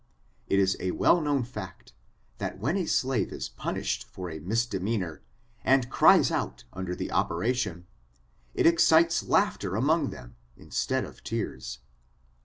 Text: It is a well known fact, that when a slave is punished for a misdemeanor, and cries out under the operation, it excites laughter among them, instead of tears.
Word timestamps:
It 0.47 0.57
is 0.57 0.75
a 0.79 0.89
well 0.89 1.21
known 1.21 1.43
fact, 1.43 1.93
that 2.39 2.57
when 2.57 2.75
a 2.75 2.87
slave 2.87 3.31
is 3.31 3.49
punished 3.49 4.03
for 4.11 4.31
a 4.31 4.39
misdemeanor, 4.39 5.21
and 5.63 5.91
cries 5.91 6.31
out 6.31 6.63
under 6.73 6.95
the 6.95 7.11
operation, 7.11 7.85
it 8.55 8.65
excites 8.65 9.21
laughter 9.21 9.75
among 9.75 10.09
them, 10.09 10.37
instead 10.57 11.05
of 11.05 11.23
tears. 11.23 11.81